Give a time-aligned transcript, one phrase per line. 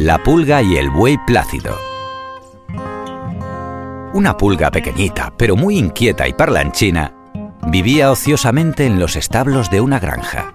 [0.00, 1.76] La pulga y el buey plácido.
[4.12, 7.12] Una pulga pequeñita, pero muy inquieta y parlanchina,
[7.66, 10.54] vivía ociosamente en los establos de una granja.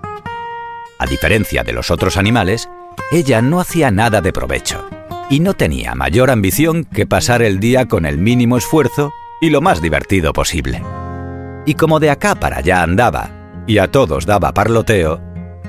[0.98, 2.70] A diferencia de los otros animales,
[3.12, 4.88] ella no hacía nada de provecho
[5.30, 9.60] y no tenía mayor ambición que pasar el día con el mínimo esfuerzo y lo
[9.60, 10.82] más divertido posible.
[11.66, 13.30] Y como de acá para allá andaba
[13.68, 15.20] y a todos daba parloteo,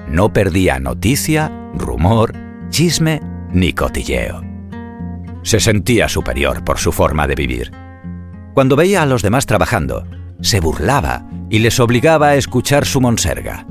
[0.06, 2.34] no perdía noticia, rumor,
[2.68, 4.42] chisme ni cotilleo.
[5.42, 7.72] Se sentía superior por su forma de vivir.
[8.52, 10.06] Cuando veía a los demás trabajando,
[10.40, 13.66] se burlaba y les obligaba a escuchar su monserga.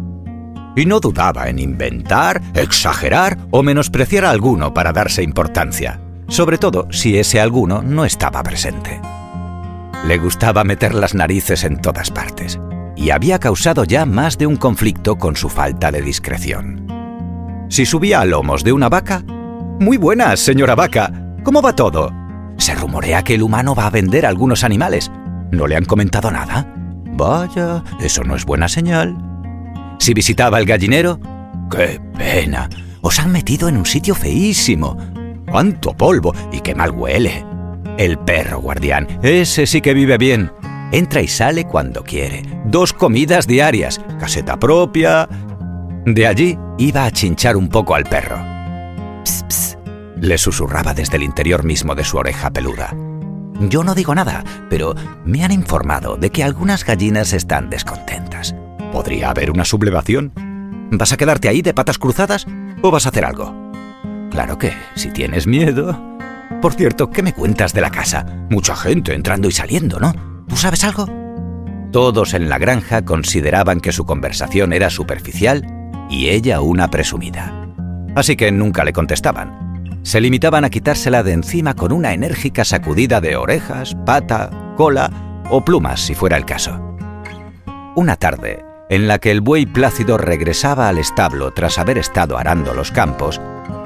[0.76, 6.88] Y no dudaba en inventar, exagerar o menospreciar a alguno para darse importancia, sobre todo
[6.90, 9.00] si ese alguno no estaba presente.
[10.08, 12.60] Le gustaba meter las narices en todas partes
[12.96, 16.88] y había causado ya más de un conflicto con su falta de discreción.
[17.70, 19.24] Si subía a lomos de una vaca,
[19.80, 21.12] muy buenas, señora vaca.
[21.44, 22.12] ¿Cómo va todo?
[22.58, 25.12] Se rumorea que el humano va a vender algunos animales.
[25.52, 26.72] ¿No le han comentado nada?
[27.16, 29.18] Vaya, eso no es buena señal.
[30.00, 31.20] Si visitaba el gallinero,
[31.70, 32.70] ¡qué pena!
[33.02, 34.98] Os han metido en un sitio feísimo.
[35.50, 36.34] ¡Cuánto polvo!
[36.52, 37.46] Y qué mal huele.
[37.98, 40.52] El perro guardián, ese sí que vive bien.
[40.92, 42.44] Entra y sale cuando quiere.
[42.66, 45.28] Dos comidas diarias, caseta propia.
[46.06, 48.53] De allí iba a chinchar un poco al perro
[50.24, 52.96] le susurraba desde el interior mismo de su oreja peluda.
[53.60, 58.56] Yo no digo nada, pero me han informado de que algunas gallinas están descontentas.
[58.92, 60.32] ¿Podría haber una sublevación?
[60.92, 62.48] ¿Vas a quedarte ahí de patas cruzadas
[62.82, 63.54] o vas a hacer algo?
[64.32, 66.00] Claro que, si tienes miedo...
[66.62, 68.26] Por cierto, ¿qué me cuentas de la casa?
[68.50, 70.14] Mucha gente entrando y saliendo, ¿no?
[70.48, 71.08] ¿Tú sabes algo?
[71.92, 75.66] Todos en la granja consideraban que su conversación era superficial
[76.10, 77.68] y ella una presumida.
[78.16, 79.63] Así que nunca le contestaban
[80.04, 85.64] se limitaban a quitársela de encima con una enérgica sacudida de orejas, pata, cola o
[85.64, 86.98] plumas si fuera el caso.
[87.96, 92.74] Una tarde, en la que el buey plácido regresaba al establo tras haber estado arando
[92.74, 93.40] los campos,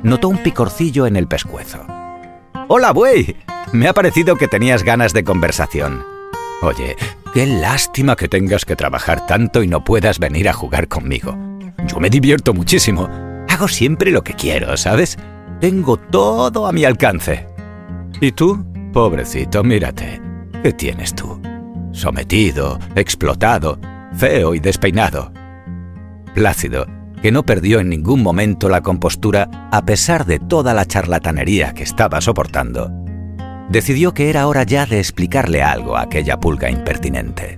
[0.04, 1.86] notó un picorcillo en el pescuezo.
[2.68, 3.36] ¡Hola, buey!
[3.72, 6.04] Me ha parecido que tenías ganas de conversación.
[6.62, 6.96] Oye,
[7.34, 11.38] qué lástima que tengas que trabajar tanto y no puedas venir a jugar conmigo.
[11.86, 13.08] Yo me divierto muchísimo.
[13.50, 15.18] Hago siempre lo que quiero, ¿sabes?
[15.60, 17.48] Tengo todo a mi alcance.
[18.22, 18.64] ¿Y tú?
[18.94, 20.22] Pobrecito, mírate.
[20.62, 21.42] ¿Qué tienes tú?
[21.92, 23.80] Sometido, explotado,
[24.16, 25.32] feo y despeinado.
[26.36, 26.86] Plácido,
[27.24, 31.82] que no perdió en ningún momento la compostura a pesar de toda la charlatanería que
[31.82, 32.92] estaba soportando,
[33.70, 37.58] decidió que era hora ya de explicarle algo a aquella pulga impertinente.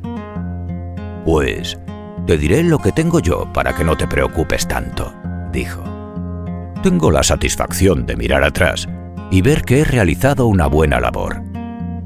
[1.26, 1.78] Pues,
[2.26, 5.14] te diré lo que tengo yo para que no te preocupes tanto,
[5.52, 5.99] dijo
[6.82, 8.88] tengo la satisfacción de mirar atrás
[9.32, 11.44] y ver que he realizado una buena labor,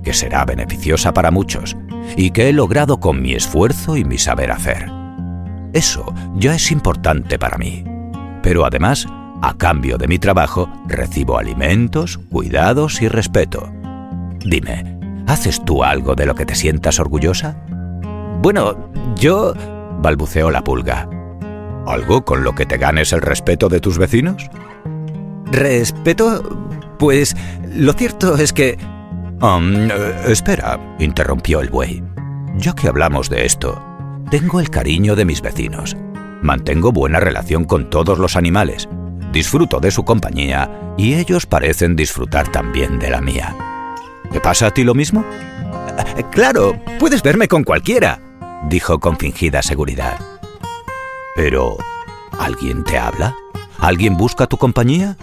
[0.04, 1.78] que será beneficiosa para muchos
[2.18, 4.90] y que he logrado con mi esfuerzo y mi saber hacer.
[5.74, 7.84] Eso ya es importante para mí.
[8.42, 9.08] Pero además,
[9.42, 13.72] a cambio de mi trabajo, recibo alimentos, cuidados y respeto.
[14.40, 17.58] Dime, ¿haces tú algo de lo que te sientas orgullosa?
[18.42, 19.54] Bueno, yo...
[20.00, 21.08] balbuceó la pulga.
[21.86, 24.50] ¿Algo con lo que te ganes el respeto de tus vecinos?
[25.52, 26.42] ¿Respeto?
[26.98, 27.36] Pues
[27.76, 28.78] lo cierto es que...
[29.42, 29.90] Um,
[30.26, 32.04] espera, interrumpió el buey.
[32.56, 33.82] Ya que hablamos de esto,
[34.30, 35.98] tengo el cariño de mis vecinos.
[36.42, 38.88] Mantengo buena relación con todos los animales.
[39.32, 43.56] Disfruto de su compañía y ellos parecen disfrutar también de la mía.
[44.32, 45.26] ¿Te pasa a ti lo mismo?
[46.32, 48.20] Claro, puedes verme con cualquiera,
[48.70, 50.18] dijo con fingida seguridad.
[51.36, 51.78] Pero,
[52.38, 53.36] ¿alguien te habla?
[53.80, 55.18] ¿Alguien busca tu compañía?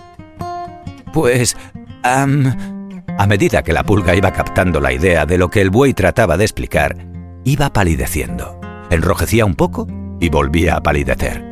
[1.13, 1.57] Pues...
[2.03, 6.37] a medida que la pulga iba captando la idea de lo que el buey trataba
[6.37, 6.97] de explicar,
[7.45, 8.61] iba palideciendo.
[8.91, 9.87] Enrojecía un poco
[10.19, 11.45] y volvía a palidecer.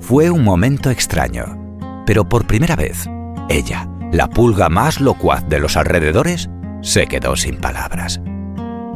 [0.00, 3.08] Fue un momento extraño, pero por primera vez,
[3.48, 6.48] ella, la pulga más locuaz de los alrededores,
[6.82, 8.20] se quedó sin palabras.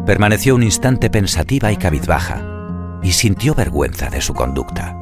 [0.07, 2.52] Permaneció un instante pensativa y cabizbaja,
[3.03, 4.97] y sintió vergüenza de su conducta.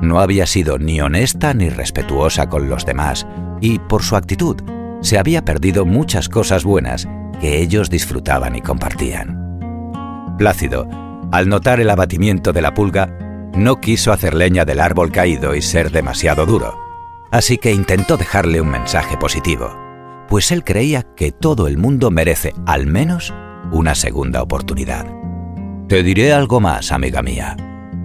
[0.00, 3.26] No había sido ni honesta ni respetuosa con los demás,
[3.60, 4.56] y por su actitud
[5.00, 7.08] se había perdido muchas cosas buenas
[7.40, 10.36] que ellos disfrutaban y compartían.
[10.38, 10.88] Plácido,
[11.32, 13.06] al notar el abatimiento de la pulga,
[13.54, 16.78] no quiso hacer leña del árbol caído y ser demasiado duro,
[17.30, 19.76] así que intentó dejarle un mensaje positivo,
[20.28, 23.34] pues él creía que todo el mundo merece al menos
[23.72, 25.17] una segunda oportunidad.
[25.88, 27.56] Te diré algo más, amiga mía.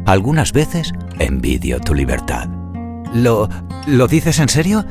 [0.06, 2.48] Algunas veces envidio tu libertad.
[3.14, 3.50] ¿Lo...
[3.88, 4.86] lo dices en serio?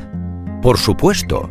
[0.61, 1.49] Por supuesto,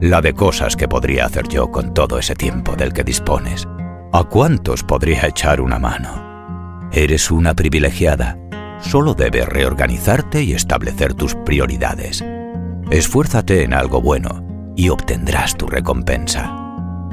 [0.00, 3.68] la de cosas que podría hacer yo con todo ese tiempo del que dispones.
[4.12, 6.88] ¿A cuántos podría echar una mano?
[6.92, 8.36] Eres una privilegiada.
[8.80, 12.24] Solo debes reorganizarte y establecer tus prioridades.
[12.90, 14.44] Esfuérzate en algo bueno
[14.74, 16.52] y obtendrás tu recompensa.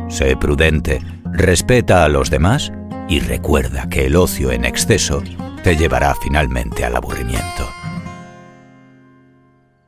[0.07, 0.99] Sé prudente,
[1.31, 2.71] respeta a los demás
[3.09, 5.23] y recuerda que el ocio en exceso
[5.63, 7.67] te llevará finalmente al aburrimiento.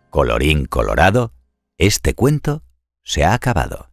[0.09, 1.33] Colorín colorado,
[1.77, 2.63] este cuento
[3.03, 3.91] se ha acabado.